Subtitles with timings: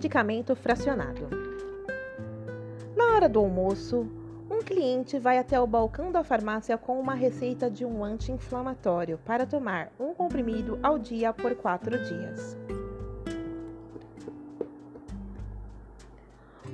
[0.00, 1.28] Medicamento fracionado.
[2.96, 4.08] Na hora do almoço,
[4.50, 9.44] um cliente vai até o balcão da farmácia com uma receita de um anti-inflamatório para
[9.44, 12.56] tomar um comprimido ao dia por quatro dias.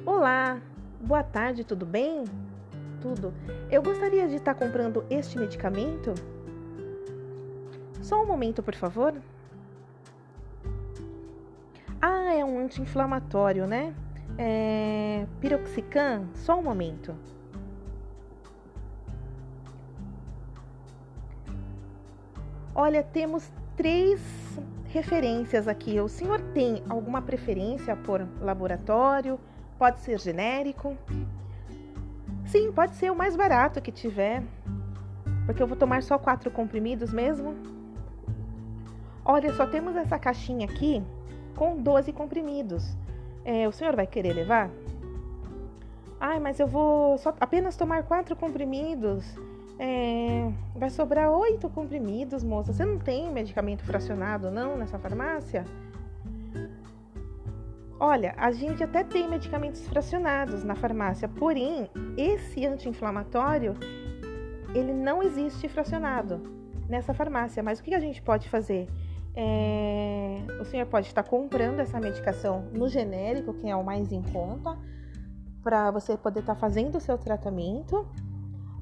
[0.07, 0.61] Olá,
[1.01, 2.23] boa tarde, tudo bem?
[3.03, 3.35] Tudo.
[3.69, 6.15] Eu gostaria de estar comprando este medicamento.
[8.01, 9.21] Só um momento, por favor.
[12.37, 13.95] É um anti-inflamatório, né?
[14.39, 15.27] É...
[15.41, 17.15] Piroxicam, só um momento.
[22.75, 24.21] Olha, temos três
[24.87, 25.99] referências aqui.
[25.99, 29.41] O senhor tem alguma preferência por laboratório?
[29.79, 30.97] Pode ser genérico?
[32.45, 34.43] Sim, pode ser o mais barato que tiver.
[35.47, 37.55] Porque eu vou tomar só quatro comprimidos mesmo.
[39.25, 41.03] Olha, só temos essa caixinha aqui
[41.57, 42.97] com 12 comprimidos.
[43.45, 44.71] É, o senhor vai querer levar?
[46.21, 49.25] Ai, mas eu vou só apenas tomar quatro comprimidos.
[49.79, 52.73] É, vai sobrar oito comprimidos, moça.
[52.73, 55.65] Você não tem medicamento fracionado, não, nessa farmácia?
[57.99, 63.75] Olha, a gente até tem medicamentos fracionados na farmácia, porém, esse anti-inflamatório,
[64.75, 66.43] ele não existe fracionado
[66.89, 67.63] nessa farmácia.
[67.63, 68.87] Mas o que a gente pode fazer?
[69.37, 74.23] É, o senhor pode estar comprando essa medicação no genérico, que é o mais em
[74.23, 74.77] conta,
[75.63, 78.07] para você poder estar fazendo o seu tratamento.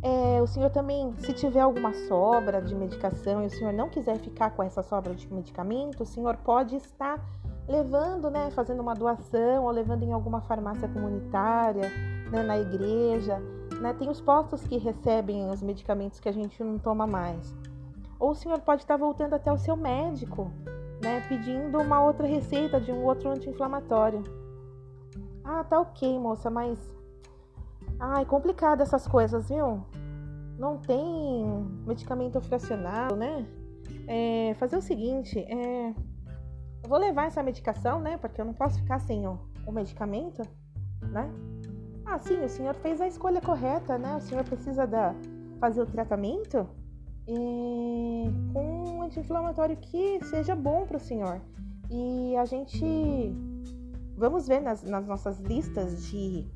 [0.00, 4.18] É, o senhor também, se tiver alguma sobra de medicação e o senhor não quiser
[4.18, 7.18] ficar com essa sobra de medicamento, o senhor pode estar
[7.66, 11.90] levando, né, fazendo uma doação ou levando em alguma farmácia comunitária,
[12.30, 13.40] né, na igreja.
[13.80, 13.94] Né?
[13.94, 17.54] Tem os postos que recebem os medicamentos que a gente não toma mais.
[18.24, 20.50] Ou o senhor pode estar voltando até o seu médico,
[21.02, 24.24] né, pedindo uma outra receita de um outro anti-inflamatório.
[25.44, 26.78] Ah, tá ok, moça, mas.
[28.00, 29.84] Ai, complicado essas coisas, viu?
[30.58, 31.44] Não tem
[31.86, 33.46] medicamento fracionado, né?
[34.06, 35.90] É, fazer o seguinte, é,
[36.82, 38.16] eu vou levar essa medicação, né?
[38.16, 40.40] Porque eu não posso ficar sem o, o medicamento,
[41.02, 41.30] né?
[42.06, 44.16] Ah, sim, o senhor fez a escolha correta, né?
[44.16, 45.14] O senhor precisa da,
[45.60, 46.66] fazer o tratamento
[47.26, 51.40] e com um anti-inflamatório que seja bom para o senhor.
[51.90, 52.84] E a gente
[54.16, 56.46] vamos ver nas, nas nossas listas de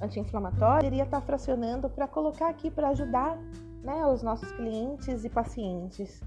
[0.00, 3.38] anti-inflamatório, iria estar tá fracionando para colocar aqui para ajudar
[3.82, 6.20] né, os nossos clientes e pacientes.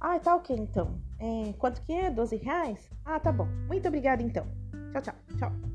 [0.00, 0.98] Ah, tá ok então.
[1.18, 2.10] É, quanto que é?
[2.10, 2.90] 12 reais?
[3.04, 3.46] Ah, tá bom.
[3.68, 4.46] Muito obrigada então.
[4.92, 5.14] Tchau, tchau.
[5.38, 5.71] Tchau.